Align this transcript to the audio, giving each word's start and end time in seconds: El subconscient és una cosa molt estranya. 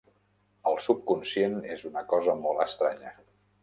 El 0.71 0.77
subconscient 0.85 1.55
és 1.77 1.87
una 1.93 2.07
cosa 2.17 2.39
molt 2.43 2.69
estranya. 2.71 3.19